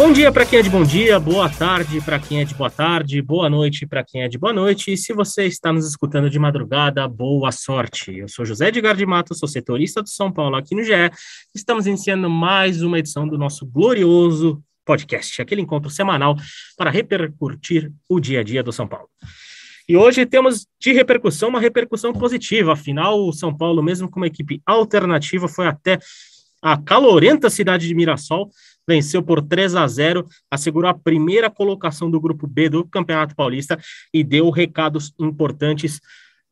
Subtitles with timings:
[0.00, 2.70] Bom dia para quem é de bom dia, boa tarde para quem é de boa
[2.70, 4.90] tarde, boa noite para quem é de boa noite.
[4.90, 8.16] E se você está nos escutando de madrugada, boa sorte.
[8.16, 10.94] Eu sou José Edgar de Mato, sou setorista do São Paulo aqui no GE.
[11.54, 16.34] Estamos iniciando mais uma edição do nosso glorioso podcast, aquele encontro semanal
[16.78, 19.10] para repercutir o dia a dia do São Paulo.
[19.86, 24.28] E hoje temos de repercussão uma repercussão positiva, afinal, o São Paulo, mesmo com uma
[24.28, 25.98] equipe alternativa, foi até
[26.62, 28.50] a calorenta cidade de Mirassol
[28.90, 33.78] venceu por 3 a 0, assegurou a primeira colocação do grupo B do Campeonato Paulista
[34.12, 36.00] e deu recados importantes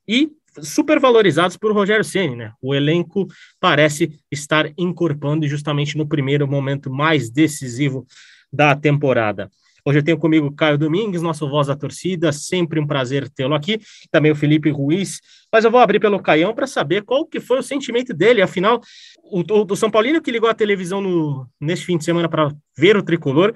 [0.07, 0.31] e
[0.62, 2.53] supervalorizados por Rogério Ceni, né?
[2.62, 3.27] O elenco
[3.61, 8.07] parece estar incorporando justamente no primeiro momento mais decisivo
[8.53, 9.51] da temporada.
[9.89, 13.81] Hoje eu tenho comigo Caio Domingues, nosso voz da torcida, sempre um prazer tê-lo aqui.
[14.11, 15.19] Também o Felipe Ruiz.
[15.50, 18.42] Mas eu vou abrir pelo Caião para saber qual que foi o sentimento dele.
[18.42, 18.83] Afinal,
[19.25, 22.55] o, o, o São Paulino que ligou a televisão no, neste fim de semana para
[22.77, 23.55] ver o tricolor,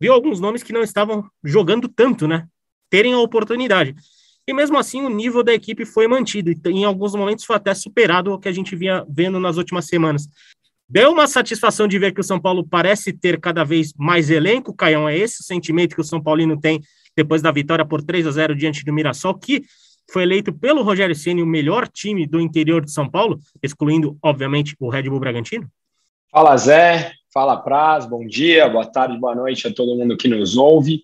[0.00, 2.46] viu alguns nomes que não estavam jogando tanto, né?
[2.88, 3.96] Terem a oportunidade.
[4.46, 6.52] E mesmo assim, o nível da equipe foi mantido.
[6.52, 9.86] E em alguns momentos foi até superado o que a gente vinha vendo nas últimas
[9.86, 10.28] semanas.
[10.88, 14.74] Deu uma satisfação de ver que o São Paulo parece ter cada vez mais elenco,
[14.74, 16.80] Caião, é esse o sentimento que o São Paulino tem
[17.16, 19.62] depois da vitória por 3 a 0 diante do Mirassol, que
[20.10, 24.76] foi eleito pelo Rogério Ceni o melhor time do interior de São Paulo, excluindo, obviamente,
[24.78, 25.66] o Red Bull Bragantino?
[26.30, 30.56] Fala Zé, fala Praz, bom dia, boa tarde, boa noite a todo mundo que nos
[30.56, 31.02] ouve.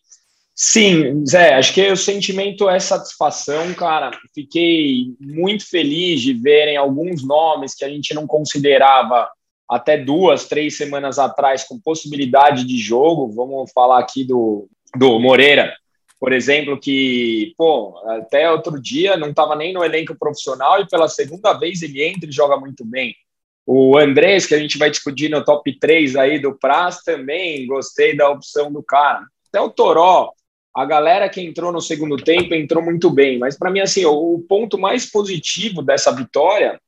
[0.54, 4.10] Sim, Zé, acho que o sentimento é satisfação, cara.
[4.34, 9.26] Fiquei muito feliz de verem alguns nomes que a gente não considerava
[9.70, 13.30] até duas, três semanas atrás com possibilidade de jogo.
[13.30, 15.72] Vamos falar aqui do, do Moreira,
[16.18, 21.08] por exemplo, que, pô, até outro dia não estava nem no elenco profissional e pela
[21.08, 23.14] segunda vez ele entra e joga muito bem.
[23.64, 28.16] O Andrés, que a gente vai discutir no top 3 aí do Praz, também gostei
[28.16, 29.22] da opção do cara.
[29.48, 30.32] Até o Toró,
[30.74, 34.44] a galera que entrou no segundo tempo entrou muito bem, mas para mim, assim, o
[34.48, 36.80] ponto mais positivo dessa vitória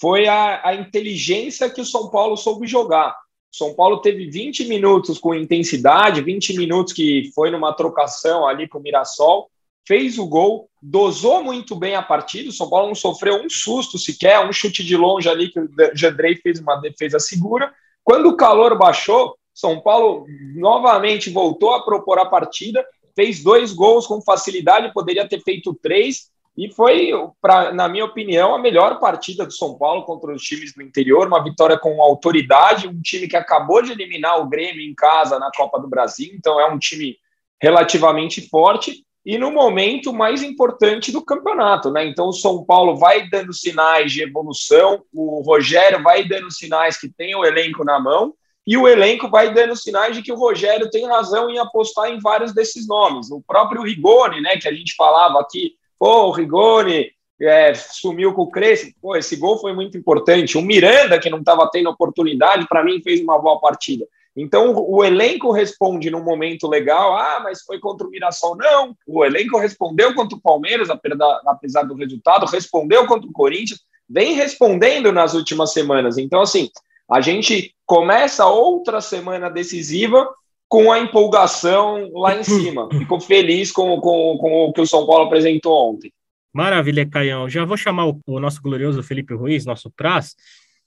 [0.00, 3.16] foi a, a inteligência que o São Paulo soube jogar.
[3.52, 8.68] O São Paulo teve 20 minutos com intensidade, 20 minutos que foi numa trocação ali
[8.68, 9.50] com o Mirassol,
[9.86, 12.50] fez o gol, dosou muito bem a partida.
[12.50, 15.68] O São Paulo não sofreu um susto sequer, um chute de longe ali que o
[15.94, 17.72] Jandrei fez uma defesa segura.
[18.04, 22.86] Quando o calor baixou, São Paulo novamente voltou a propor a partida,
[23.16, 28.52] fez dois gols com facilidade, poderia ter feito três, e foi, pra, na minha opinião,
[28.52, 32.88] a melhor partida do São Paulo contra os times do interior, uma vitória com autoridade,
[32.88, 36.58] um time que acabou de eliminar o Grêmio em casa na Copa do Brasil, então
[36.58, 37.16] é um time
[37.62, 42.04] relativamente forte e no momento mais importante do campeonato, né?
[42.04, 47.08] Então o São Paulo vai dando sinais de evolução, o Rogério vai dando sinais que
[47.08, 48.34] tem o elenco na mão,
[48.66, 52.18] e o elenco vai dando sinais de que o Rogério tem razão em apostar em
[52.18, 53.30] vários desses nomes.
[53.30, 57.10] O próprio Rigoni, né, que a gente falava aqui Pô, o Rigoni
[57.40, 58.92] é, sumiu com o Crespo.
[59.00, 60.58] Pô, esse gol foi muito importante.
[60.58, 64.06] O Miranda, que não estava tendo oportunidade, para mim fez uma boa partida.
[64.36, 67.16] Então, o elenco responde num momento legal.
[67.16, 68.56] Ah, mas foi contra o Mirassol.
[68.56, 74.34] Não, o elenco respondeu contra o Palmeiras, apesar do resultado, respondeu contra o Corinthians, vem
[74.34, 76.18] respondendo nas últimas semanas.
[76.18, 76.70] Então, assim,
[77.10, 80.28] a gente começa outra semana decisiva
[80.68, 82.88] com a empolgação lá em cima.
[82.92, 86.12] Fico feliz com, com, com o que o São Paulo apresentou ontem.
[86.52, 87.48] Maravilha, Caião.
[87.48, 90.34] Já vou chamar o, o, nosso glorioso Felipe Ruiz, nosso Praz,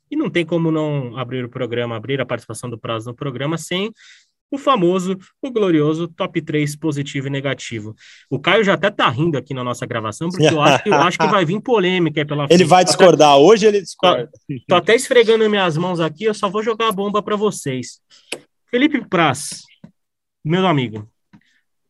[0.10, 3.58] e não tem como não abrir o programa, abrir a participação do Praz no programa
[3.58, 3.92] sem
[4.52, 7.96] o famoso, o glorioso top 3 positivo e negativo.
[8.30, 10.96] O Caio já até tá rindo aqui na nossa gravação, porque eu acho que, eu
[10.96, 14.28] acho que vai vir polêmica pela Ele vai discordar, até, hoje ele discorda.
[14.28, 18.02] Tô, tô até esfregando minhas mãos aqui, eu só vou jogar a bomba para vocês.
[18.70, 19.62] Felipe Praz,
[20.44, 21.08] meu amigo,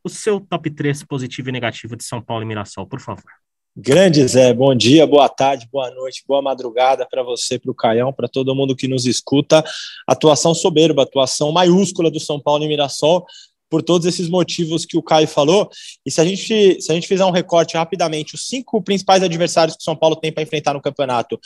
[0.03, 3.31] o seu top 3 positivo e negativo de São Paulo e Mirassol, por favor.
[3.75, 8.12] Grande Zé, bom dia, boa tarde, boa noite, boa madrugada para você, para o Caião,
[8.12, 9.63] para todo mundo que nos escuta.
[10.06, 13.25] Atuação soberba, atuação maiúscula do São Paulo e Mirassol,
[13.69, 15.69] por todos esses motivos que o Caio falou.
[16.06, 19.77] E se a gente, se a gente fizer um recorte rapidamente, os cinco principais adversários
[19.77, 21.39] que o São Paulo tem para enfrentar no campeonato: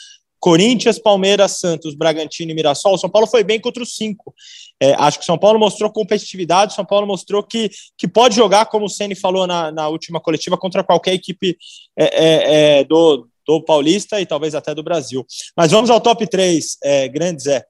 [0.46, 4.32] Corinthians, Palmeiras, Santos, Bragantino e Mirassol, o São Paulo foi bem contra os cinco.
[4.80, 8.36] É, acho que o São Paulo mostrou competitividade, o São Paulo mostrou que, que pode
[8.36, 11.58] jogar, como o Ceni falou na, na última coletiva, contra qualquer equipe
[11.98, 15.26] é, é, é do, do Paulista e talvez até do Brasil.
[15.58, 17.66] Mas vamos ao top 3, é, grande Zé.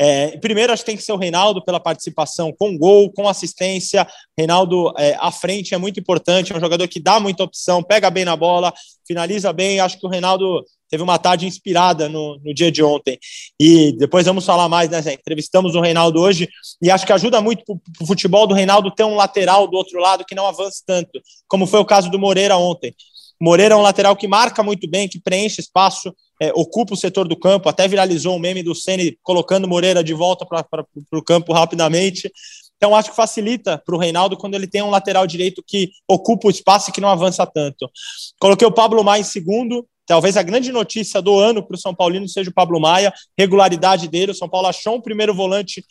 [0.00, 4.06] É, primeiro, acho que tem que ser o Reinaldo pela participação com gol, com assistência.
[4.38, 8.08] Reinaldo é, à frente é muito importante, é um jogador que dá muita opção, pega
[8.08, 8.72] bem na bola,
[9.06, 9.80] finaliza bem.
[9.80, 13.18] Acho que o Reinaldo teve uma tarde inspirada no, no dia de ontem.
[13.60, 15.14] E depois vamos falar mais, né, Zé?
[15.14, 16.48] Entrevistamos o Reinaldo hoje
[16.80, 19.98] e acho que ajuda muito para o futebol do Reinaldo ter um lateral do outro
[20.00, 22.94] lado que não avance tanto, como foi o caso do Moreira ontem.
[23.40, 27.26] Moreira é um lateral que marca muito bem, que preenche espaço, é, ocupa o setor
[27.26, 31.52] do campo, até viralizou um meme do Ceni colocando Moreira de volta para o campo
[31.52, 32.30] rapidamente.
[32.76, 36.46] Então, acho que facilita para o Reinaldo quando ele tem um lateral direito que ocupa
[36.46, 37.90] o espaço e que não avança tanto.
[38.38, 39.84] Coloquei o Pablo Maia em segundo.
[40.06, 44.08] Talvez a grande notícia do ano para o São Paulino seja o Pablo Maia, regularidade
[44.08, 44.30] dele.
[44.30, 45.84] O São Paulo achou um primeiro volante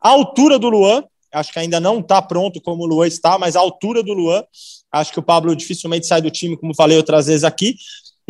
[0.00, 1.04] à altura do Luan.
[1.32, 4.42] Acho que ainda não está pronto como o Luan está, mas à altura do Luan.
[4.90, 7.76] Acho que o Pablo dificilmente sai do time, como falei outras vezes aqui.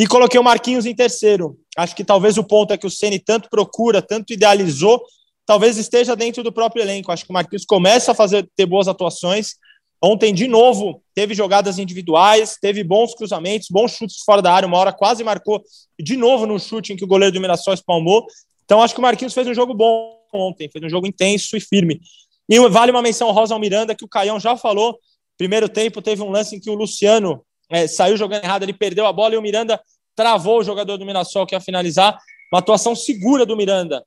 [0.00, 1.58] E coloquei o Marquinhos em terceiro.
[1.76, 4.98] Acho que talvez o ponto é que o Ceni tanto procura, tanto idealizou,
[5.44, 7.12] talvez esteja dentro do próprio elenco.
[7.12, 9.56] Acho que o Marquinhos começa a fazer ter boas atuações.
[10.02, 14.66] Ontem, de novo, teve jogadas individuais, teve bons cruzamentos, bons chutes fora da área.
[14.66, 15.62] Uma hora quase marcou
[16.00, 18.24] de novo no chute em que o goleiro do Mirassol espalmou.
[18.64, 21.60] Então, acho que o Marquinhos fez um jogo bom ontem, fez um jogo intenso e
[21.60, 22.00] firme.
[22.48, 24.98] E vale uma menção rosa ao Miranda, que o Caião já falou,
[25.40, 29.06] Primeiro tempo teve um lance em que o Luciano é, saiu jogando errado, ele perdeu
[29.06, 29.80] a bola e o Miranda
[30.14, 32.18] travou o jogador do Mirassol que ia finalizar.
[32.52, 34.04] Uma atuação segura do Miranda,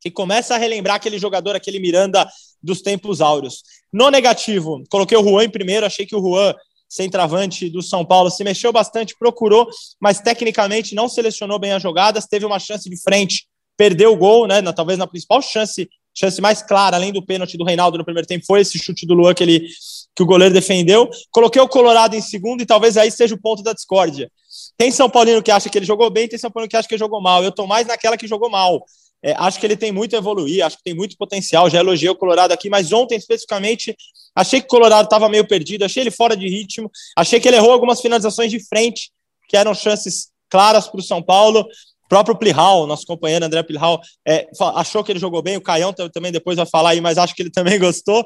[0.00, 2.26] que começa a relembrar aquele jogador, aquele Miranda
[2.62, 3.62] dos tempos áureos.
[3.92, 6.54] No negativo, coloquei o Juan em primeiro, achei que o Juan,
[6.88, 9.68] centroavante do São Paulo, se mexeu bastante, procurou,
[10.00, 14.46] mas tecnicamente não selecionou bem as jogadas, teve uma chance de frente, perdeu o gol,
[14.46, 14.62] né?
[14.72, 18.46] Talvez na principal chance chance mais clara, além do pênalti do Reinaldo no primeiro tempo,
[18.46, 19.66] foi esse chute do Luan que, ele,
[20.14, 21.08] que o goleiro defendeu.
[21.30, 24.30] Coloquei o Colorado em segundo e talvez aí seja o ponto da discórdia.
[24.76, 26.94] Tem São Paulino que acha que ele jogou bem, tem São Paulino que acha que
[26.94, 27.42] ele jogou mal.
[27.42, 28.84] Eu estou mais naquela que jogou mal.
[29.22, 31.68] É, acho que ele tem muito a evoluir, acho que tem muito potencial.
[31.70, 33.96] Já elogiei o Colorado aqui, mas ontem especificamente
[34.34, 37.56] achei que o Colorado estava meio perdido, achei ele fora de ritmo, achei que ele
[37.56, 39.10] errou algumas finalizações de frente,
[39.48, 41.66] que eram chances claras para o São Paulo
[42.08, 44.46] próprio Plihal, nosso companheiro André Plihal, é,
[44.76, 47.42] achou que ele jogou bem, o Caião também depois vai falar aí, mas acho que
[47.42, 48.24] ele também gostou.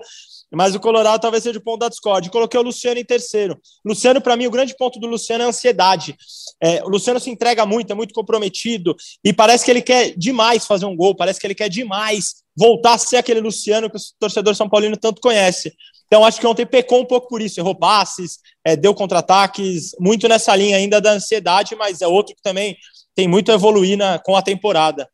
[0.50, 2.30] Mas o Colorado talvez seja o ponto da discórdia.
[2.30, 3.58] Coloquei o Luciano em terceiro.
[3.84, 6.16] Luciano, para mim, o grande ponto do Luciano é a ansiedade.
[6.62, 10.66] É, o Luciano se entrega muito, é muito comprometido e parece que ele quer demais
[10.66, 14.00] fazer um gol, parece que ele quer demais voltar a ser aquele Luciano que o
[14.18, 15.72] torcedor São Paulino tanto conhece.
[16.06, 20.26] Então, acho que ontem pecou um pouco por isso, errou passes, é, deu contra-ataques, muito
[20.26, 22.76] nessa linha ainda da ansiedade, mas é outro que também
[23.14, 25.08] tem muito a evoluir na, com a temporada.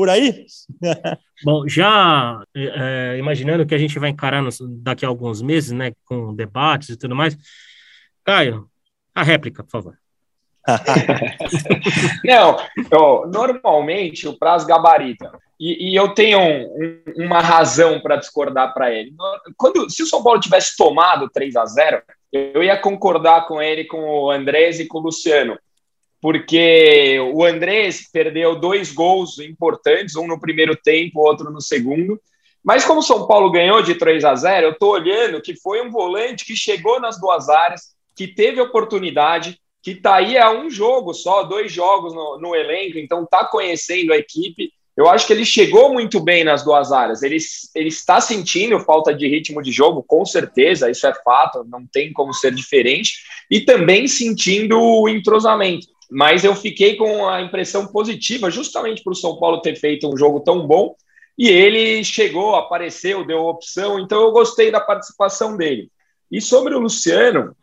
[0.00, 0.46] Por aí?
[1.44, 5.92] Bom, já é, imaginando que a gente vai encarar nos, daqui a alguns meses, né,
[6.06, 7.36] com debates e tudo mais,
[8.24, 8.66] Caio,
[9.14, 9.98] a réplica, por favor.
[12.24, 12.56] Não,
[12.90, 15.30] eu, normalmente o prazo gabarita.
[15.60, 19.12] E, e eu tenho um, uma razão para discordar para ele.
[19.54, 22.02] Quando, se o São Paulo tivesse tomado 3 a 0
[22.32, 25.58] eu ia concordar com ele, com o Andrés e com o Luciano
[26.20, 32.20] porque o Andrés perdeu dois gols importantes, um no primeiro tempo, outro no segundo.
[32.62, 35.80] Mas como o São Paulo ganhou de 3 a 0, eu estou olhando que foi
[35.80, 40.68] um volante que chegou nas duas áreas, que teve oportunidade, que está aí a um
[40.68, 44.70] jogo só, dois jogos no, no elenco, então está conhecendo a equipe.
[44.94, 47.22] Eu acho que ele chegou muito bem nas duas áreas.
[47.22, 47.38] Ele,
[47.74, 52.12] ele está sentindo falta de ritmo de jogo, com certeza, isso é fato, não tem
[52.12, 53.14] como ser diferente.
[53.50, 59.16] E também sentindo o entrosamento mas eu fiquei com a impressão positiva, justamente para o
[59.16, 60.94] São Paulo ter feito um jogo tão bom.
[61.38, 65.90] E ele chegou, apareceu, deu opção, então eu gostei da participação dele.
[66.30, 67.56] E sobre o Luciano,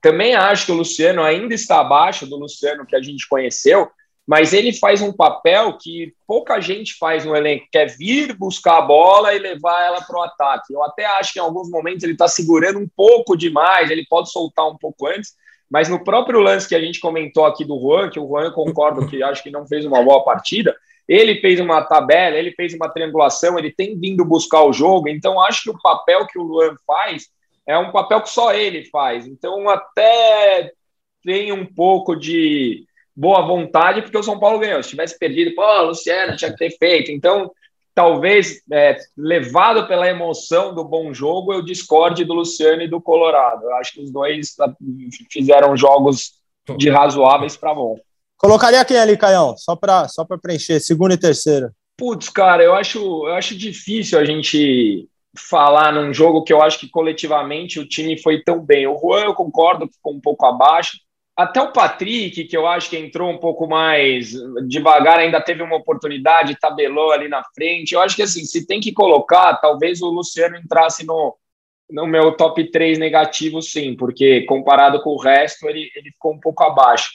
[0.00, 3.90] também acho que o Luciano ainda está abaixo do Luciano que a gente conheceu,
[4.26, 8.78] mas ele faz um papel que pouca gente faz no elenco, que é vir buscar
[8.78, 10.72] a bola e levar ela para o ataque.
[10.72, 14.30] Eu até acho que em alguns momentos ele está segurando um pouco demais, ele pode
[14.30, 15.34] soltar um pouco antes,
[15.70, 18.52] mas no próprio lance que a gente comentou aqui do Juan, que o Juan eu
[18.52, 20.74] concordo que acho que não fez uma boa partida,
[21.06, 25.40] ele fez uma tabela, ele fez uma triangulação, ele tem vindo buscar o jogo, então
[25.40, 27.28] acho que o papel que o Luan faz
[27.66, 29.26] é um papel que só ele faz.
[29.26, 30.72] Então até
[31.24, 32.84] tem um pouco de
[33.14, 34.82] boa vontade, porque o São Paulo ganhou.
[34.82, 37.10] Se tivesse perdido, pô, Luciano tinha que ter feito.
[37.10, 37.50] Então
[38.00, 43.64] talvez é, levado pela emoção do bom jogo, eu discorde do Luciano e do Colorado.
[43.64, 44.56] Eu acho que os dois
[45.30, 46.32] fizeram jogos
[46.78, 47.98] de razoáveis para bom.
[48.38, 49.54] Colocaria quem ali, Caião?
[49.58, 51.72] Só para só preencher, segundo e terceiro.
[51.94, 56.80] Putz, cara, eu acho, eu acho difícil a gente falar num jogo que eu acho
[56.80, 58.86] que coletivamente o time foi tão bem.
[58.86, 60.98] O Juan, eu concordo, ficou um pouco abaixo.
[61.40, 64.30] Até o Patrick, que eu acho que entrou um pouco mais
[64.68, 67.92] devagar, ainda teve uma oportunidade, tabelou ali na frente.
[67.94, 71.34] Eu acho que assim, se tem que colocar, talvez o Luciano entrasse no,
[71.88, 76.38] no meu top 3 negativo, sim, porque comparado com o resto, ele, ele ficou um
[76.38, 77.08] pouco abaixo.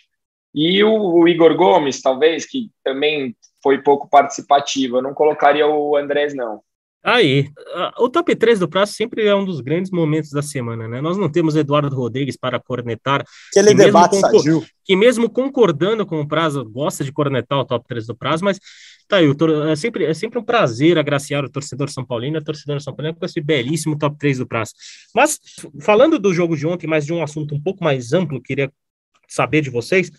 [0.55, 4.97] E o, o Igor Gomes, talvez, que também foi pouco participativo.
[4.97, 6.61] Eu não colocaria o Andrés, não.
[7.05, 7.51] Aí,
[7.99, 10.99] o top 3 do prazo sempre é um dos grandes momentos da semana, né?
[11.01, 13.23] Nós não temos Eduardo Rodrigues para cornetar.
[13.51, 14.65] Aquele que debate sadio.
[14.83, 18.59] Que mesmo concordando com o prazo, gosta de cornetar o top 3 do prazo, mas
[19.07, 19.27] tá aí,
[19.71, 23.15] é sempre, é sempre um prazer agraciar o torcedor São Paulino, a torcedora São Paulino,
[23.15, 24.71] com esse belíssimo top 3 do prazo.
[25.13, 25.39] Mas,
[25.81, 28.71] falando do jogo de ontem, mas de um assunto um pouco mais amplo, queria
[29.27, 30.11] saber de vocês,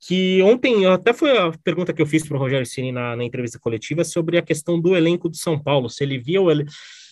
[0.00, 3.24] que ontem, até foi a pergunta que eu fiz para o Rogério Ceni na, na,
[3.24, 6.48] entrevista coletiva sobre a questão do elenco do São Paulo, se ele via o,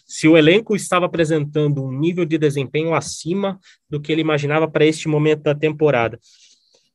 [0.06, 3.58] se o elenco estava apresentando um nível de desempenho acima
[3.90, 6.18] do que ele imaginava para este momento da temporada.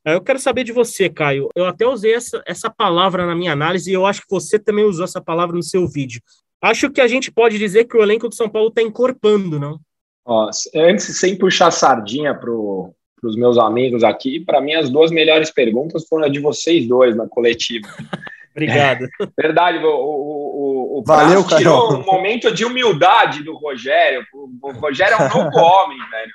[0.04, 1.50] Eu quero saber de você, Caio.
[1.56, 4.86] Eu até usei essa, essa palavra na minha análise e eu acho que você também
[4.86, 6.22] usou essa palavra no seu vídeo.
[6.62, 9.80] Acho que a gente pode dizer que o elenco do São Paulo está encorpando, não?
[10.26, 14.40] Ó, antes, sem puxar sardinha pro, para os meus amigos aqui.
[14.40, 17.88] Para mim, as duas melhores perguntas foram a de vocês dois na coletiva.
[18.52, 19.06] Obrigado.
[19.06, 24.26] É, verdade, o, o, o Valeu, tirou um momento de humildade do Rogério.
[24.34, 26.32] O, o Rogério é um novo homem, velho.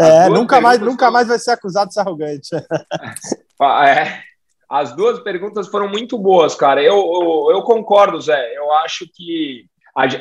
[0.00, 0.90] é, nunca mais, foram...
[0.90, 2.48] nunca mais vai ser acusado de ser arrogante.
[3.86, 4.20] é,
[4.68, 6.82] as duas perguntas foram muito boas, cara.
[6.82, 8.52] Eu, eu, eu concordo, Zé.
[8.56, 9.64] Eu acho que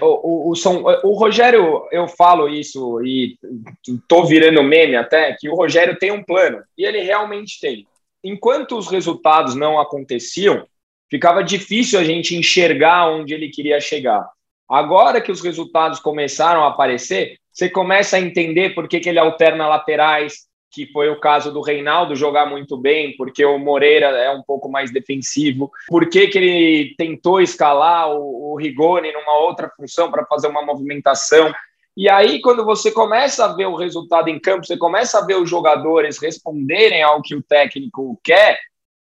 [0.02, 3.38] o, o, o, o, Rogério, eu falo isso e
[4.08, 7.88] tô virando meme até, que o Rogério tem um plano, e ele realmente tem.
[8.24, 10.66] Enquanto os resultados não aconteciam,
[11.10, 14.28] ficava difícil a gente enxergar onde ele queria chegar.
[14.70, 19.20] Agora que os resultados começaram a aparecer, você começa a entender por que, que ele
[19.20, 24.30] alterna laterais, que foi o caso do Reinaldo jogar muito bem, porque o Moreira é
[24.30, 25.72] um pouco mais defensivo.
[25.88, 30.64] Por que, que ele tentou escalar o, o Rigoni numa outra função para fazer uma
[30.64, 31.52] movimentação?
[31.98, 35.36] E aí, quando você começa a ver o resultado em campo, você começa a ver
[35.36, 38.58] os jogadores responderem ao que o técnico quer,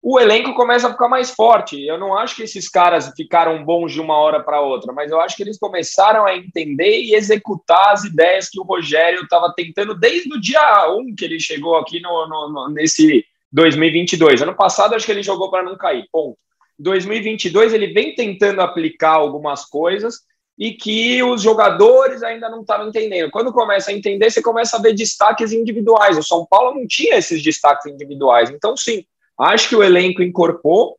[0.07, 1.83] o elenco começa a ficar mais forte.
[1.83, 5.19] Eu não acho que esses caras ficaram bons de uma hora para outra, mas eu
[5.19, 9.95] acho que eles começaram a entender e executar as ideias que o Rogério estava tentando
[9.95, 14.43] desde o dia 1 que ele chegou aqui no, no, no nesse 2022.
[14.43, 16.37] Ano passado, acho que ele jogou para não cair, ponto.
[16.77, 20.19] 2022, ele vem tentando aplicar algumas coisas
[20.55, 23.31] e que os jogadores ainda não estavam entendendo.
[23.31, 26.15] Quando começa a entender, você começa a ver destaques individuais.
[26.15, 28.51] O São Paulo não tinha esses destaques individuais.
[28.51, 29.03] Então, sim,
[29.39, 30.97] Acho que o elenco incorporou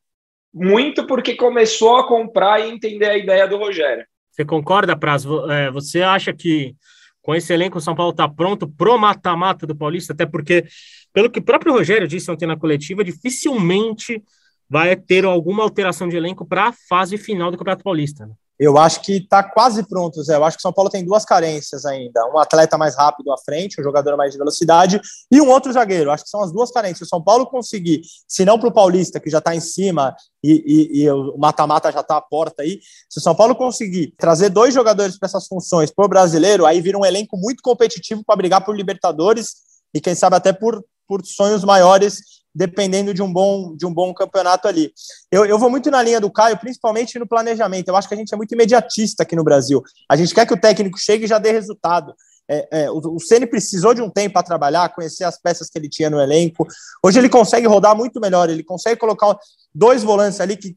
[0.52, 4.06] muito porque começou a comprar e entender a ideia do Rogério.
[4.30, 5.24] Você concorda, Praz?
[5.50, 6.74] É, você acha que
[7.22, 10.12] com esse elenco o São Paulo está pronto pro mata-mata do Paulista?
[10.12, 10.64] Até porque,
[11.12, 14.22] pelo que o próprio Rogério disse ontem na coletiva, dificilmente
[14.68, 18.26] vai ter alguma alteração de elenco para a fase final do Campeonato Paulista.
[18.26, 18.34] Né?
[18.58, 20.34] Eu acho que está quase pronto, Zé.
[20.34, 23.36] Eu acho que o São Paulo tem duas carências ainda: um atleta mais rápido à
[23.38, 26.10] frente, um jogador mais de velocidade, e um outro zagueiro.
[26.10, 26.98] Acho que são as duas carências.
[26.98, 30.16] Se o São Paulo conseguir, se não para o Paulista, que já está em cima
[30.42, 30.52] e,
[30.94, 34.48] e, e o mata-mata já está à porta aí, se o São Paulo conseguir trazer
[34.48, 38.64] dois jogadores para essas funções por brasileiro, aí vira um elenco muito competitivo para brigar
[38.64, 39.56] por Libertadores
[39.92, 44.14] e quem sabe até por, por sonhos maiores dependendo de um bom, de um bom
[44.14, 44.90] campeonato ali.
[45.30, 47.88] Eu, eu vou muito na linha do Caio, principalmente no planejamento.
[47.88, 49.82] Eu acho que a gente é muito imediatista aqui no Brasil.
[50.10, 52.14] A gente quer que o técnico chegue e já dê resultado.
[52.48, 55.78] É, é, o, o Ceni precisou de um tempo para trabalhar, conhecer as peças que
[55.78, 56.66] ele tinha no elenco.
[57.04, 59.36] Hoje ele consegue rodar muito melhor, ele consegue colocar
[59.74, 60.74] dois volantes ali que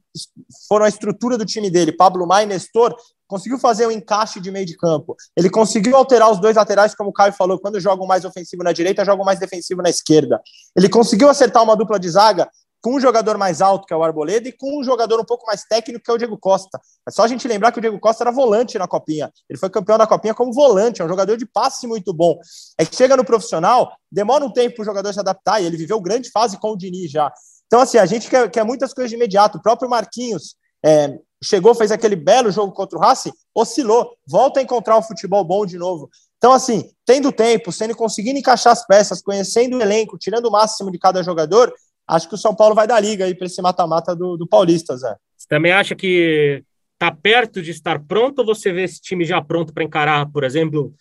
[0.67, 2.93] foram a estrutura do time dele, Pablo Maia e Nestor,
[3.29, 5.15] conseguiu fazer um encaixe de meio de campo.
[5.37, 8.73] Ele conseguiu alterar os dois laterais, como o Caio falou, quando jogam mais ofensivo na
[8.73, 10.41] direita, jogam mais defensivo na esquerda.
[10.75, 12.49] Ele conseguiu acertar uma dupla de zaga
[12.81, 15.45] com um jogador mais alto, que é o Arboleda, e com um jogador um pouco
[15.45, 16.79] mais técnico, que é o Diego Costa.
[17.07, 19.31] É só a gente lembrar que o Diego Costa era volante na Copinha.
[19.47, 22.39] Ele foi campeão da Copinha como volante, é um jogador de passe muito bom.
[22.77, 25.77] É que chega no profissional, demora um tempo para o jogador se adaptar, e ele
[25.77, 27.31] viveu grande fase com o Diniz já.
[27.67, 29.59] Então, assim, a gente quer, quer muitas coisas de imediato.
[29.59, 34.63] O próprio Marquinhos, é, chegou, fez aquele belo jogo contra o Racing, oscilou, volta a
[34.63, 36.09] encontrar o futebol bom de novo.
[36.37, 40.91] Então, assim, tendo tempo, sendo conseguindo encaixar as peças, conhecendo o elenco, tirando o máximo
[40.91, 41.73] de cada jogador,
[42.07, 44.95] acho que o São Paulo vai dar liga aí para esse mata-mata do, do Paulista,
[44.95, 45.15] Zé.
[45.37, 46.63] Você também acha que
[46.97, 50.43] tá perto de estar pronto ou você vê esse time já pronto para encarar, por
[50.43, 50.93] exemplo,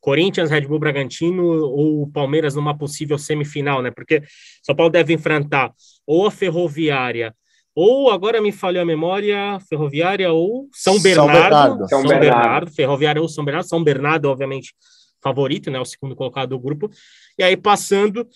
[0.00, 3.90] Corinthians, Red Bull Bragantino ou Palmeiras numa possível semifinal, né?
[3.90, 4.22] Porque
[4.62, 5.72] São Paulo deve enfrentar
[6.06, 7.34] ou a Ferroviária
[7.74, 12.20] ou agora me falhou a memória, Ferroviária ou São Bernardo, São Bernardo, São Bernardo.
[12.20, 14.74] Bernardo Ferroviária ou São Bernardo, São Bernardo, obviamente,
[15.22, 15.80] favorito, né?
[15.80, 16.90] O segundo colocado do grupo.
[17.38, 18.26] E aí passando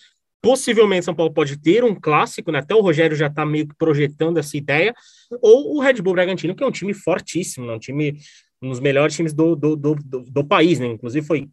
[0.41, 2.59] Possivelmente São Paulo pode ter um clássico, né?
[2.59, 4.93] até o Rogério já está meio que projetando essa ideia,
[5.41, 7.73] ou o Red Bull Bragantino, que é um time fortíssimo, né?
[7.73, 8.17] um time
[8.61, 10.87] um dos melhores times do, do, do, do, do país, né?
[10.87, 11.47] Inclusive foi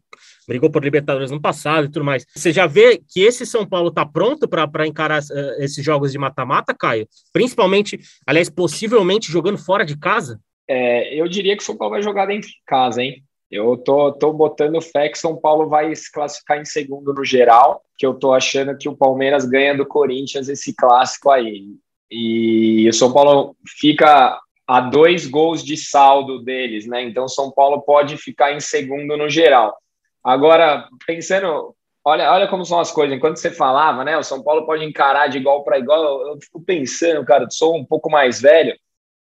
[0.47, 2.25] brigou por Libertadores no passado e tudo mais.
[2.33, 6.17] Você já vê que esse São Paulo está pronto para encarar uh, esses jogos de
[6.17, 7.07] mata-mata, Caio?
[7.33, 10.39] Principalmente, aliás, possivelmente jogando fora de casa?
[10.67, 13.23] É, eu diria que o São Paulo vai jogar dentro de casa, hein?
[13.49, 17.81] Eu tô, tô botando fé que São Paulo vai se classificar em segundo no geral,
[17.97, 21.67] que eu tô achando que o Palmeiras ganha do Corinthians esse clássico aí.
[22.11, 24.37] E o São Paulo fica
[24.67, 27.01] a dois gols de saldo deles, né?
[27.01, 29.77] Então São Paulo pode ficar em segundo no geral.
[30.21, 33.15] Agora, pensando, olha, olha como são as coisas.
[33.15, 34.17] Enquanto você falava, né?
[34.17, 36.03] O São Paulo pode encarar de igual para igual.
[36.03, 38.75] Eu, eu fico pensando, cara, sou um pouco mais velho.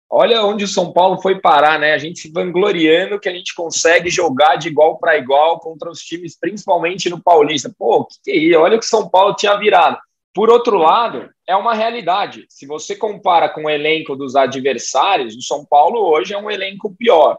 [0.09, 1.93] Olha onde o São Paulo foi parar, né?
[1.93, 5.99] A gente se vangloriando que a gente consegue jogar de igual para igual contra os
[5.99, 7.71] times, principalmente no Paulista.
[7.77, 8.61] Pô, que que é isso?
[8.61, 9.99] Olha o que o São Paulo tinha virado.
[10.35, 12.45] Por outro lado, é uma realidade.
[12.49, 16.93] Se você compara com o elenco dos adversários, o São Paulo hoje é um elenco
[16.93, 17.38] pior.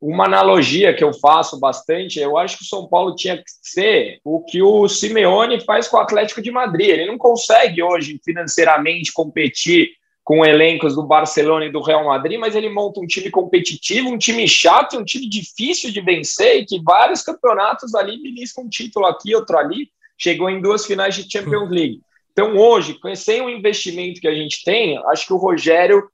[0.00, 4.20] Uma analogia que eu faço bastante, eu acho que o São Paulo tinha que ser
[4.24, 6.88] o que o Simeone faz com o Atlético de Madrid.
[6.88, 9.90] Ele não consegue hoje financeiramente competir
[10.24, 14.16] com elencos do Barcelona e do Real Madrid, mas ele monta um time competitivo, um
[14.16, 19.04] time chato, um time difícil de vencer e que vários campeonatos ali beliscam um título
[19.04, 22.00] aqui, outro ali, chegou em duas finais de Champions League.
[22.40, 26.08] Então, hoje, sem o investimento que a gente tem, acho que o Rogério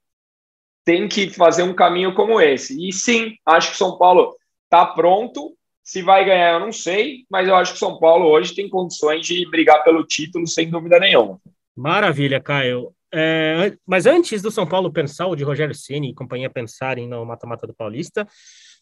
[0.83, 2.85] tem que fazer um caminho como esse.
[2.85, 5.55] E sim, acho que o São Paulo está pronto.
[5.81, 8.67] Se vai ganhar, eu não sei, mas eu acho que o São Paulo hoje tem
[8.67, 11.39] condições de brigar pelo título, sem dúvida nenhuma.
[11.73, 12.91] Maravilha, Caio.
[13.13, 17.25] É, mas antes do São Paulo pensar, o de Rogério Ceni e companhia pensarem no
[17.25, 18.27] mata-mata do Paulista,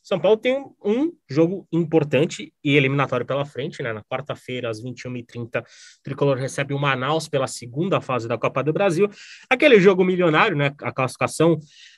[0.06, 3.92] São Paulo tem um, jogo importante e eliminatório pela frente, né?
[3.92, 5.66] Na quarta-feira, às 21h30, o
[6.04, 9.10] Tricolor recebe o Manaus pela segunda fase da Copa do Brasil.
[9.50, 10.72] Aquele jogo milionário, né?
[10.84, 11.58] A classificação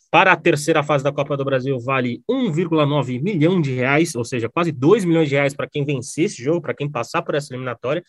[0.09, 4.47] para a terceira fase da Copa do Brasil vale 1,9 milhão de reais, ou seja,
[4.47, 7.53] quase 2 milhões de reais para quem vencer esse jogo, para quem passar por essa
[7.53, 8.01] eliminatória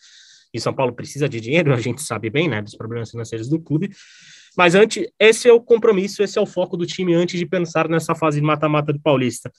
[0.53, 3.59] e São Paulo precisa de dinheiro, a gente sabe bem, né, dos problemas financeiros do
[3.59, 3.89] clube.
[4.57, 7.89] Mas antes, esse é o compromisso, esse é o foco do time antes de pensar
[7.89, 9.51] nessa fase de mata-mata do Paulista.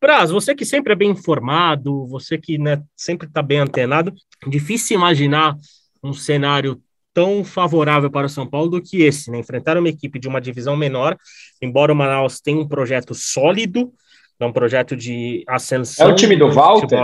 [0.00, 4.14] Praz, você que sempre é bem informado, você que né, sempre está bem antenado,
[4.48, 5.54] difícil imaginar
[6.02, 6.80] um cenário
[7.12, 9.38] tão favorável para o São Paulo do que esse, né?
[9.38, 11.18] Enfrentar uma equipe de uma divisão menor,
[11.60, 13.92] embora o Manaus tenha um projeto sólido,
[14.38, 16.08] é um projeto de ascensão.
[16.08, 16.98] É o time do Walter?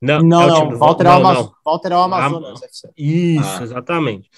[0.00, 0.78] Não, não, não, é não.
[0.78, 1.48] Walter, é o Amaz...
[1.64, 2.60] Walter é o Amazonas.
[2.96, 3.62] Isso, ah.
[3.62, 4.30] exatamente.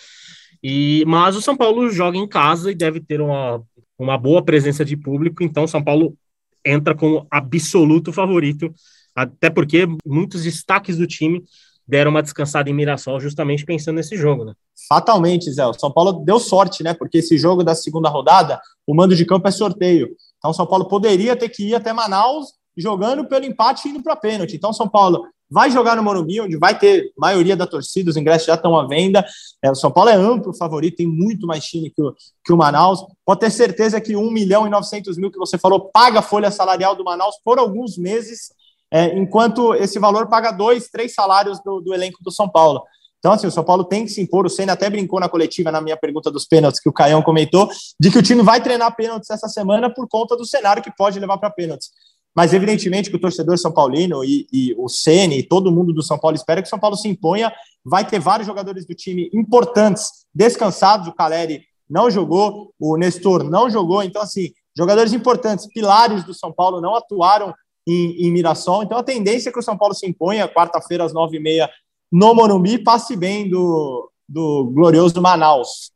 [0.63, 3.63] E, mas o São Paulo joga em casa e deve ter uma,
[3.99, 6.17] uma boa presença de público, então São Paulo
[6.65, 8.73] entra como absoluto favorito,
[9.15, 11.43] até porque muitos destaques do time
[11.87, 14.53] deram uma descansada em Mirassol justamente pensando nesse jogo, né?
[14.89, 15.65] Fatalmente, Zé.
[15.67, 16.93] O São Paulo deu sorte, né?
[16.93, 20.09] Porque esse jogo da segunda rodada, o mando de campo é sorteio.
[20.37, 24.17] Então, São Paulo poderia ter que ir até Manaus jogando pelo empate e indo para
[24.17, 24.57] pênalti.
[24.57, 28.47] Então, São Paulo vai jogar no Morumbi, onde vai ter maioria da torcida, os ingressos
[28.47, 29.25] já estão à venda.
[29.63, 32.15] É, o São Paulo é amplo favorito, tem muito mais time que o,
[32.45, 33.05] que o Manaus.
[33.25, 36.51] Pode ter certeza que 1 milhão e 900 mil que você falou paga a folha
[36.51, 38.53] salarial do Manaus por alguns meses,
[38.91, 42.83] é, enquanto esse valor paga dois, três salários do, do elenco do São Paulo.
[43.19, 44.47] Então, assim, o São Paulo tem que se impor.
[44.47, 47.69] O Senna até brincou na coletiva, na minha pergunta dos pênaltis, que o Caião comentou,
[47.99, 51.19] de que o time vai treinar pênaltis essa semana por conta do cenário que pode
[51.19, 51.91] levar para pênaltis.
[52.35, 56.03] Mas, evidentemente, que o torcedor São Paulino e, e o Ceni e todo mundo do
[56.03, 57.53] São Paulo espera que o São Paulo se imponha.
[57.85, 61.09] Vai ter vários jogadores do time importantes descansados.
[61.09, 64.03] O Caleri não jogou, o Nestor não jogou.
[64.03, 67.53] Então, assim, jogadores importantes, pilares do São Paulo, não atuaram
[67.87, 68.83] em, em Mirassol.
[68.83, 71.69] Então, a tendência é que o São Paulo se imponha quarta-feira às nove e meia
[72.11, 75.93] no Morumbi passe bem do, do glorioso Manaus.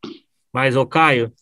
[0.52, 1.32] Mas, ô Caio,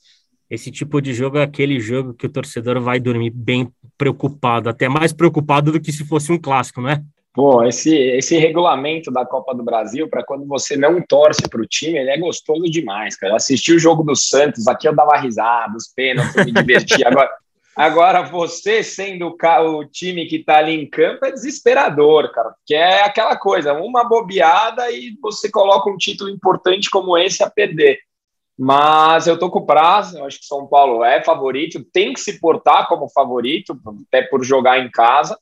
[0.48, 4.88] esse tipo de jogo é aquele jogo que o torcedor vai dormir bem preocupado, até
[4.88, 7.02] mais preocupado do que se fosse um clássico, não é?
[7.34, 11.66] Pô, esse, esse regulamento da Copa do Brasil, para quando você não torce para o
[11.66, 13.36] time, ele é gostoso demais, cara.
[13.36, 17.06] Assistir o jogo do Santos, aqui eu dava risada, os pênaltis, me divertia.
[17.12, 17.30] Agora,
[17.76, 22.74] agora você sendo o, o time que está ali em campo é desesperador, cara, porque
[22.74, 27.98] é aquela coisa, uma bobeada e você coloca um título importante como esse a perder.
[28.62, 32.38] Mas eu tô com prazo, eu acho que São Paulo é favorito, tem que se
[32.38, 33.74] portar como favorito,
[34.06, 35.34] até por jogar em casa.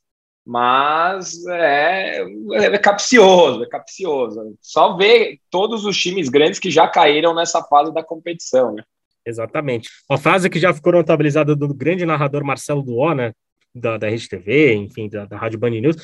[0.46, 4.56] mas é, é capcioso, é capcioso.
[4.62, 8.84] Só ver todos os times grandes que já caíram nessa fase da competição, né?
[9.26, 9.90] Exatamente.
[10.08, 13.32] Uma frase que já ficou notabilizada do grande narrador Marcelo Duó, né?
[13.78, 15.96] Da, da Rede TV, enfim, da, da Rádio Band News,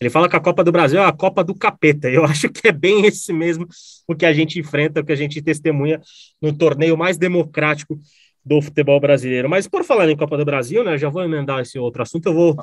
[0.00, 2.08] ele fala que a Copa do Brasil é a Copa do Capeta.
[2.08, 3.66] Eu acho que é bem esse mesmo
[4.06, 6.00] o que a gente enfrenta, o que a gente testemunha
[6.40, 7.98] no torneio mais democrático
[8.44, 9.48] do futebol brasileiro.
[9.48, 10.98] Mas por falar em Copa do Brasil, né?
[10.98, 12.26] Já vou emendar esse outro assunto.
[12.26, 12.56] Eu vou.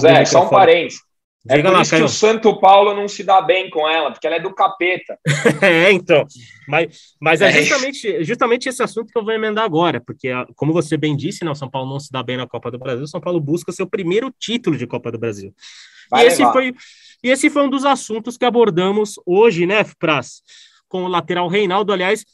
[0.00, 1.00] Zé, só um parênteses.
[1.48, 2.04] É Diga por lá, isso Caio.
[2.04, 5.18] que o Santo Paulo não se dá bem com ela, porque ela é do capeta.
[5.62, 6.26] é, então.
[6.68, 10.72] Mas, mas é, é justamente, justamente esse assunto que eu vou emendar agora, porque, como
[10.72, 13.04] você bem disse, né, o São Paulo não se dá bem na Copa do Brasil,
[13.04, 15.54] o São Paulo busca seu primeiro título de Copa do Brasil.
[16.10, 16.74] Vai e esse, foi,
[17.22, 20.42] e esse foi um dos assuntos que abordamos hoje, né, Praz?
[20.88, 22.24] Com o lateral Reinaldo, aliás,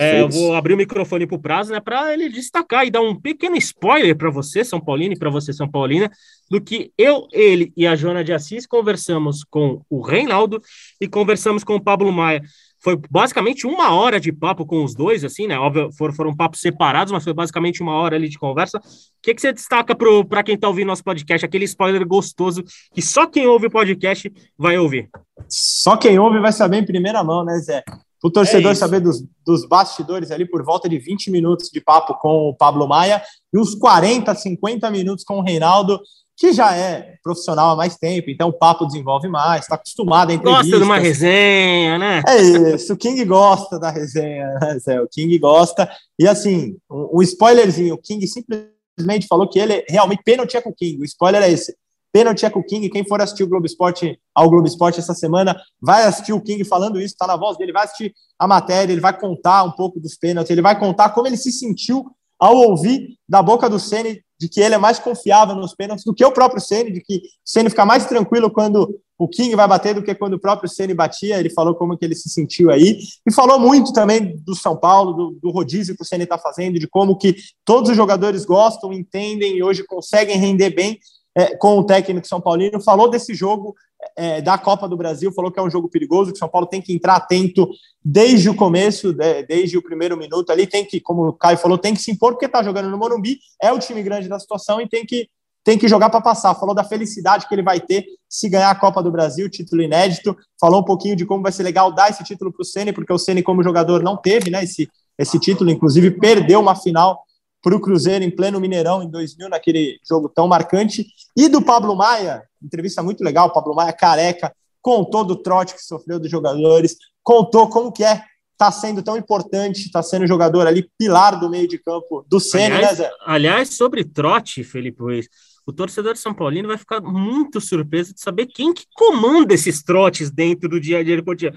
[0.00, 3.00] é, eu vou abrir o microfone para o prazo, né, para ele destacar e dar
[3.00, 6.10] um pequeno spoiler para você, São Paulino, e para você, São Paulina,
[6.50, 10.60] do que eu, ele e a Joana de Assis conversamos com o Reinaldo
[11.00, 12.42] e conversamos com o Pablo Maia.
[12.82, 15.56] Foi basicamente uma hora de papo com os dois, assim, né?
[15.56, 18.78] Óbvio, foram, foram papos separados, mas foi basicamente uma hora ali de conversa.
[18.78, 18.82] O
[19.22, 19.94] que, que você destaca
[20.28, 21.46] para quem está ouvindo nosso podcast?
[21.46, 25.08] Aquele spoiler gostoso que só quem ouve o podcast vai ouvir.
[25.48, 27.84] Só quem ouve vai saber em primeira mão, né, Zé?
[28.22, 32.14] O torcedor é saber dos, dos bastidores ali por volta de 20 minutos de papo
[32.14, 36.00] com o Pablo Maia e uns 40, 50 minutos com o Reinaldo,
[36.36, 40.34] que já é profissional há mais tempo, então o papo desenvolve mais, está acostumado a
[40.34, 40.66] entrevistas.
[40.66, 42.22] Gosta de uma resenha, né?
[42.26, 42.40] É
[42.74, 44.46] isso, o King gosta da resenha,
[44.86, 45.90] né, o King gosta.
[46.18, 50.70] E assim, um, um spoilerzinho, o King simplesmente falou que ele realmente pênalti é com
[50.70, 51.76] o King, o spoiler é esse.
[52.12, 52.88] Pênalti é com o King.
[52.90, 56.62] Quem for assistir o Globo Esporte ao Globo Esporte essa semana vai assistir o King
[56.64, 59.98] falando isso, está na voz dele, vai assistir a matéria, ele vai contar um pouco
[59.98, 62.04] dos pênaltis, ele vai contar como ele se sentiu
[62.38, 66.12] ao ouvir da boca do Ceni de que ele é mais confiável nos pênaltis do
[66.12, 69.68] que o próprio Ceni, de que o Ceni fica mais tranquilo quando o King vai
[69.68, 71.38] bater do que quando o próprio Ceni batia.
[71.38, 75.12] Ele falou como que ele se sentiu aí e falou muito também do São Paulo,
[75.12, 78.92] do, do rodízio que o Ceni está fazendo, de como que todos os jogadores gostam,
[78.92, 80.98] entendem e hoje conseguem render bem
[81.34, 83.74] é, com o técnico São Paulino, falou desse jogo
[84.16, 86.82] é, da Copa do Brasil, falou que é um jogo perigoso, que São Paulo tem
[86.82, 87.68] que entrar atento
[88.04, 91.78] desde o começo, né, desde o primeiro minuto ali, tem que, como o Caio falou,
[91.78, 94.80] tem que se impor, porque está jogando no Morumbi, é o time grande da situação
[94.80, 95.28] e tem que,
[95.64, 96.54] tem que jogar para passar.
[96.56, 100.36] Falou da felicidade que ele vai ter se ganhar a Copa do Brasil, título inédito,
[100.60, 103.12] falou um pouquinho de como vai ser legal dar esse título para o Ceni, porque
[103.12, 107.22] o Ceni como jogador não teve né, esse, esse título, inclusive perdeu uma final
[107.62, 111.06] para o Cruzeiro em pleno Mineirão em 2000, naquele jogo tão marcante.
[111.36, 116.18] E do Pablo Maia, entrevista muito legal, Pablo Maia careca, contou do trote que sofreu
[116.18, 121.38] dos jogadores, contou como que é está sendo tão importante, está sendo jogador ali, pilar
[121.38, 123.10] do meio de campo do Senna, né, Zé?
[123.26, 125.28] Aliás, sobre trote, Felipe Ruiz,
[125.66, 129.82] o torcedor de São Paulino vai ficar muito surpreso de saber quem que comanda esses
[129.82, 131.52] trotes dentro do dia a dia do dia.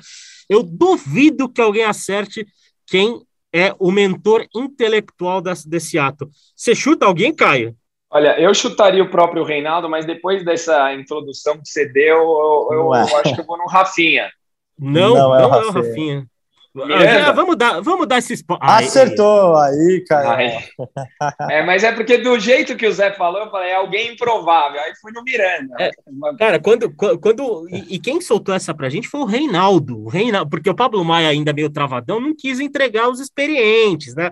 [0.50, 2.48] Eu duvido que alguém acerte
[2.88, 3.22] quem
[3.56, 6.30] é o mentor intelectual desse, desse ato.
[6.54, 7.74] Você chuta alguém, Caio?
[8.12, 12.96] Olha, eu chutaria o próprio Reinaldo, mas depois dessa introdução que você deu, eu, eu,
[12.96, 13.04] é.
[13.04, 14.30] eu acho que eu vou no Rafinha.
[14.78, 16.28] Não, não, é, não o é o Rafinha.
[16.83, 18.43] Ah, vamos dar, vamos dar esses.
[18.59, 20.38] Acertou aí, cara.
[21.49, 24.79] É, mas é porque do jeito que o Zé falou, eu falei, é alguém improvável.
[24.81, 25.75] Aí fui no Miranda.
[25.79, 25.91] É,
[26.38, 26.91] cara, quando.
[26.93, 30.03] quando e, e, quem soltou essa pra gente foi o Reinaldo.
[30.03, 34.31] O Reinaldo, porque o Pablo Maia, ainda meio travadão, não quis entregar os experientes, né?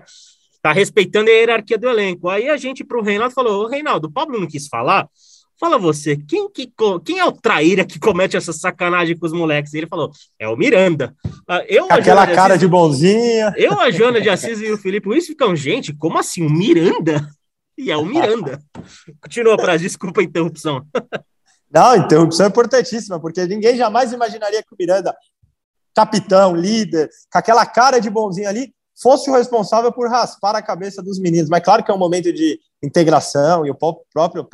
[0.62, 2.28] Tá respeitando a hierarquia do elenco.
[2.28, 5.08] Aí a gente pro Reinaldo falou: Reinaldo, o Pablo não quis falar.
[5.64, 6.70] Fala você, quem, que,
[7.06, 9.72] quem é o traíra que comete essa sacanagem com os moleques?
[9.72, 11.16] E ele falou, é o Miranda.
[11.48, 13.54] Ah, eu, Aquela de cara Assis, de bonzinha.
[13.56, 16.44] Eu, a Joana de Assis e o Felipe Luiz ficam, gente, como assim?
[16.44, 17.26] O Miranda?
[17.78, 18.60] E é o Miranda.
[19.22, 20.86] Continua, para desculpa a interrupção.
[21.72, 25.16] Não, interrupção é importantíssima, porque ninguém jamais imaginaria que o Miranda,
[25.94, 31.02] capitão, líder, com aquela cara de bonzinho ali, fosse o responsável por raspar a cabeça
[31.02, 31.48] dos meninos.
[31.48, 34.46] Mas claro que é um momento de integração, e o próprio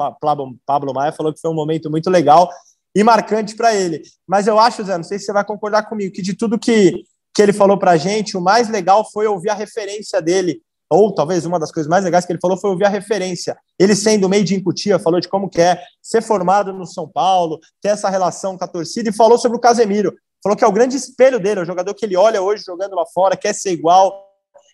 [0.66, 2.48] Pablo Maia falou que foi um momento muito legal
[2.94, 4.03] e marcante para ele.
[4.26, 7.05] Mas eu acho, Zé, não sei se você vai concordar comigo, que de tudo que,
[7.35, 11.14] que ele falou para a gente, o mais legal foi ouvir a referência dele, ou
[11.14, 13.57] talvez uma das coisas mais legais que ele falou foi ouvir a referência.
[13.79, 17.61] Ele sendo meio de Incutia, falou de como que é ser formado no São Paulo,
[17.81, 20.12] ter essa relação com a torcida, e falou sobre o Casemiro.
[20.42, 22.96] Falou que é o grande espelho dele, é o jogador que ele olha hoje jogando
[22.96, 24.30] lá fora, quer ser igual,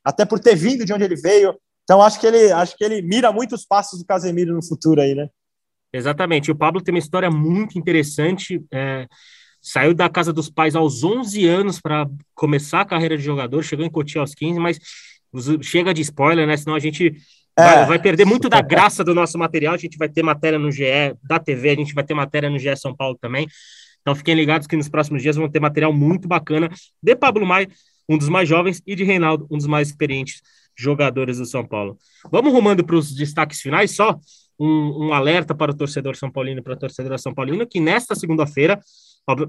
[0.06, 1.52] até por ter vindo de onde ele veio.
[1.82, 5.16] Então acho que ele acho que ele mira muitos passos do Casemiro no futuro aí,
[5.16, 5.28] né?
[5.92, 6.48] Exatamente.
[6.48, 8.64] O Pablo tem uma história muito interessante.
[8.72, 9.08] É,
[9.60, 13.84] saiu da casa dos pais aos 11 anos para começar a carreira de jogador, chegou
[13.84, 14.78] em Cotia aos 15, mas
[15.60, 16.56] chega de spoiler, né?
[16.56, 17.12] Senão a gente
[17.58, 17.62] É.
[17.62, 19.74] Vai, vai, perder muito da graça do nosso material.
[19.74, 22.60] A gente vai ter matéria no GE da TV, a gente vai ter matéria no
[22.60, 23.48] GE São Paulo também.
[24.02, 26.70] Então fiquem ligados que nos próximos dias vão ter material muito bacana
[27.02, 27.66] de Pablo Mai,
[28.08, 30.42] um dos mais jovens, e de Reinaldo, um dos mais experientes
[30.76, 31.96] jogadores do São Paulo.
[32.30, 34.18] Vamos rumando para os destaques finais, só
[34.58, 38.14] um, um, alerta para o torcedor São Paulino para a torcedora São Paulino, que nesta
[38.14, 38.78] segunda-feira,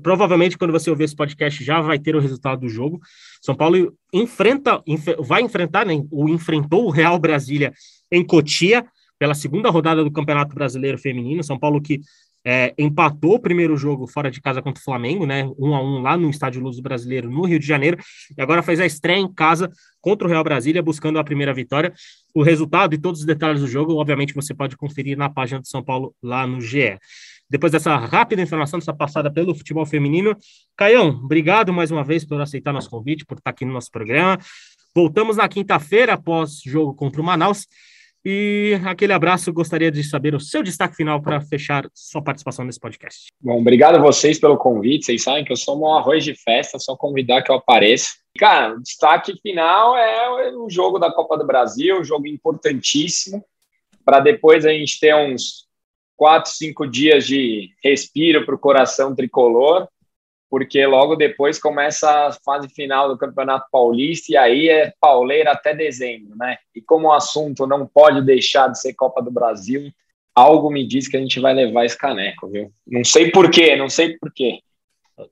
[0.02, 3.00] provavelmente quando você ouvir esse podcast já vai ter o resultado do jogo.
[3.42, 4.82] São Paulo enfrenta,
[5.20, 7.74] vai enfrentar, né, o enfrentou o Real Brasília
[8.12, 8.86] em Cotia,
[9.20, 11.44] pela segunda rodada do Campeonato Brasileiro Feminino.
[11.44, 12.02] São Paulo que
[12.50, 15.44] é, empatou o primeiro jogo fora de casa contra o Flamengo, né?
[15.60, 17.98] Um a um lá no Estádio Luz Brasileiro, no Rio de Janeiro,
[18.38, 21.92] e agora faz a estreia em casa contra o Real Brasília, buscando a primeira vitória.
[22.34, 25.68] O resultado e todos os detalhes do jogo, obviamente, você pode conferir na página do
[25.68, 26.98] São Paulo lá no GE.
[27.50, 30.34] Depois dessa rápida informação, dessa passada pelo futebol feminino,
[30.78, 34.40] Caião, obrigado mais uma vez por aceitar nosso convite, por estar aqui no nosso programa.
[34.96, 37.68] Voltamos na quinta-feira após jogo contra o Manaus.
[38.26, 42.80] E aquele abraço, gostaria de saber o seu destaque final para fechar sua participação nesse
[42.80, 43.28] podcast.
[43.42, 45.06] Bom, obrigado a vocês pelo convite.
[45.06, 48.10] Vocês sabem que eu sou um arroz de festa, só convidar que eu apareça.
[48.38, 53.44] Cara, o destaque final é o jogo da Copa do Brasil, um jogo importantíssimo,
[54.04, 55.68] para depois a gente ter uns
[56.16, 59.88] quatro, cinco dias de respiro para o coração tricolor
[60.50, 65.76] porque logo depois começa a fase final do Campeonato Paulista e aí é pauleira até
[65.76, 66.58] dezembro, né?
[66.74, 69.92] E como o assunto não pode deixar de ser Copa do Brasil,
[70.34, 72.72] algo me diz que a gente vai levar esse caneco, viu?
[72.86, 74.60] Não sei porquê, não sei porquê.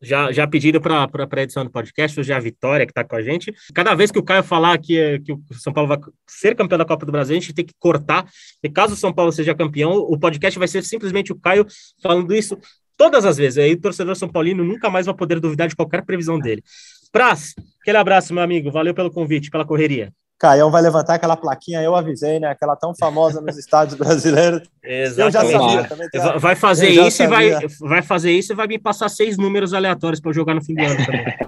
[0.01, 3.15] Já, já pediram para a edição do podcast, hoje é a Vitória que está com
[3.15, 3.53] a gente.
[3.71, 6.85] Cada vez que o Caio falar que, que o São Paulo vai ser campeão da
[6.85, 8.27] Copa do Brasil, a gente tem que cortar.
[8.63, 11.67] E caso o São Paulo seja campeão, o podcast vai ser simplesmente o Caio
[12.01, 12.57] falando isso
[12.97, 13.57] todas as vezes.
[13.57, 16.63] Aí o torcedor São Paulino nunca mais vai poder duvidar de qualquer previsão dele.
[17.11, 18.71] Praz, aquele abraço, meu amigo.
[18.71, 20.11] Valeu pelo convite, pela correria.
[20.37, 22.49] Caião vai levantar aquela plaquinha, eu avisei, né?
[22.49, 24.67] Aquela tão famosa nos estádios brasileiros.
[24.83, 25.21] Exatamente.
[25.23, 26.09] Eu já sabia também.
[26.09, 26.37] Tá?
[26.37, 30.19] Vai fazer isso e vai, vai fazer isso e vai me passar seis números aleatórios
[30.19, 31.25] para jogar no fim do ano também.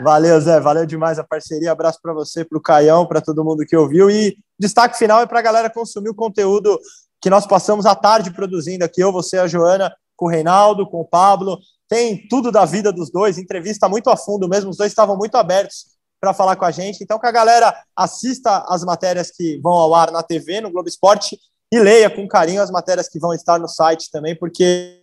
[0.00, 0.58] Valeu, Zé.
[0.60, 1.70] Valeu demais a parceria.
[1.70, 4.10] Abraço para você, para o Caião, para todo mundo que ouviu.
[4.10, 6.80] E destaque final é para a galera consumir o conteúdo
[7.24, 11.00] que nós passamos a tarde produzindo aqui, eu, você, a Joana, com o Reinaldo, com
[11.00, 11.58] o Pablo.
[11.88, 15.34] Tem tudo da vida dos dois, entrevista muito a fundo mesmo, os dois estavam muito
[15.38, 15.86] abertos
[16.20, 17.02] para falar com a gente.
[17.02, 20.86] Então, que a galera assista as matérias que vão ao ar na TV, no Globo
[20.86, 21.38] Esporte,
[21.72, 25.02] e leia com carinho as matérias que vão estar no site também, porque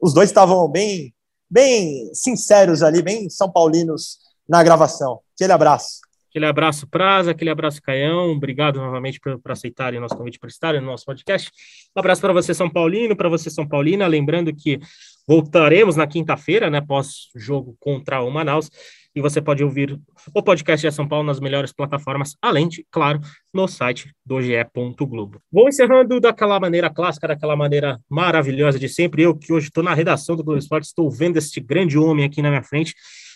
[0.00, 1.12] os dois estavam bem,
[1.50, 5.20] bem sinceros ali, bem são paulinos na gravação.
[5.36, 6.00] Aquele abraço.
[6.32, 8.32] Aquele abraço, Praza, aquele abraço, Caião.
[8.32, 11.52] Obrigado novamente por, por aceitarem o nosso convite para estarem no nosso podcast.
[11.94, 14.06] Um abraço para você, São Paulino, para você, São Paulina.
[14.06, 14.80] Lembrando que
[15.28, 18.70] voltaremos na quinta-feira, né, pós-jogo contra o Manaus.
[19.14, 20.00] E você pode ouvir
[20.34, 23.20] o podcast de São Paulo nas melhores plataformas, além de, claro,
[23.52, 24.54] no site do GE.
[25.00, 25.38] Globo.
[25.52, 29.20] Vou encerrando daquela maneira clássica, daquela maneira maravilhosa de sempre.
[29.20, 32.40] Eu que hoje estou na redação do Globo Esporte, estou vendo este grande homem aqui
[32.40, 32.94] na minha frente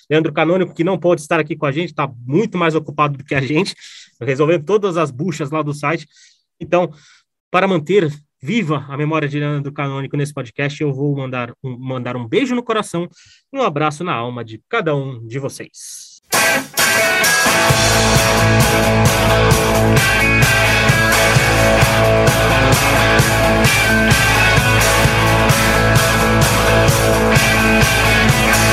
[0.08, 3.24] Leandro Canônico, que não pode estar aqui com a gente, está muito mais ocupado do
[3.24, 3.74] que a gente,
[4.20, 6.06] resolvendo todas as buchas lá do site.
[6.60, 6.92] Então,
[7.50, 8.10] para manter
[8.42, 12.54] viva a memória de Leandro Canônico nesse podcast, eu vou mandar um, mandar um beijo
[12.54, 13.08] no coração
[13.52, 16.16] e um abraço na alma de cada um de vocês.